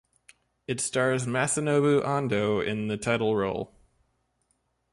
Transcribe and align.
It 0.65 0.81
stars 0.81 1.27
Masanobu 1.27 2.03
Ando 2.03 2.65
in 2.65 2.87
the 2.87 2.97
title 2.97 3.35
role. 3.35 3.71